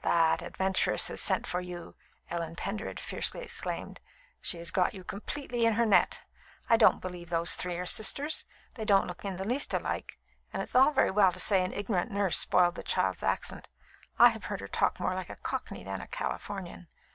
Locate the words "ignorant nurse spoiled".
11.74-12.76